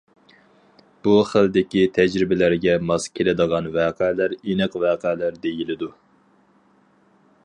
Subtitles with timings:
[1.07, 5.91] بۇ خىلدىكى تەجرىبىلەرگە ماس كېلىدىغان ۋەقەلەر ئېنىق ۋەقەلەر دېيىلىدۇ.